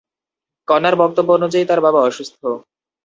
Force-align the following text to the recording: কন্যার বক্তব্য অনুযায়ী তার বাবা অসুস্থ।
কন্যার 0.67 0.95
বক্তব্য 1.01 1.29
অনুযায়ী 1.37 1.65
তার 1.65 1.79
বাবা 1.85 1.99
অসুস্থ। 2.01 2.41